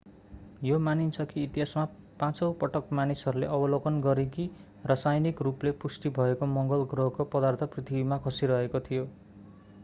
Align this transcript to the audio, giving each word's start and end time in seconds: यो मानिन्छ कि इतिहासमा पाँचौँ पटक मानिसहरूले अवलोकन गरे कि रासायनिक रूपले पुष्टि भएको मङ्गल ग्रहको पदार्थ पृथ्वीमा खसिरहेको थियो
यो 0.63 0.77
मानिन्छ 0.79 1.21
कि 1.23 1.43
इतिहासमा 1.43 1.83
पाँचौँ 2.19 2.49
पटक 2.61 2.87
मानिसहरूले 2.91 3.47
अवलोकन 3.49 4.01
गरे 4.01 4.25
कि 4.29 4.49
रासायनिक 4.85 5.41
रूपले 5.41 5.71
पुष्टि 5.83 6.13
भएको 6.17 6.51
मङ्गल 6.55 6.87
ग्रहको 6.91 7.29
पदार्थ 7.31 7.63
पृथ्वीमा 7.75 8.17
खसिरहेको 8.25 8.79
थियो 8.81 9.07